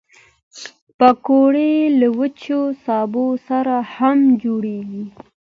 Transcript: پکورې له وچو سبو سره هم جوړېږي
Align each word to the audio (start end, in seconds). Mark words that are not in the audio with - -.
پکورې 0.97 1.71
له 1.99 2.07
وچو 2.17 2.61
سبو 2.85 3.25
سره 3.47 3.75
هم 3.95 4.17
جوړېږي 4.43 5.05